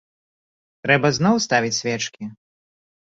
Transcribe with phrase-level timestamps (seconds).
[0.87, 2.23] Трэба зноў ставіць свечкі?